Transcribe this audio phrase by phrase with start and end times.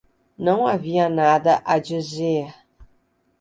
[0.35, 2.51] Não havia nada a dizer.